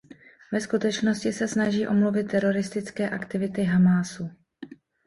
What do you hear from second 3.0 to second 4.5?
aktivity Hamásu.